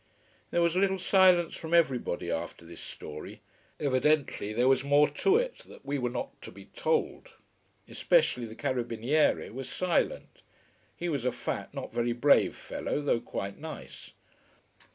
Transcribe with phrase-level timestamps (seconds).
[0.49, 3.41] There was a little silence from everybody after this story.
[3.79, 7.27] Evidently there was more to it, that we were not to be told.
[7.87, 10.41] Especially the carabiniere was silent.
[10.97, 14.13] He was a fat, not very brave fellow, though quite nice.